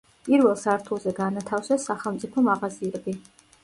[0.27, 3.21] პირველ სართულზე განათავსეს სახელმწიფო მაღაზიები.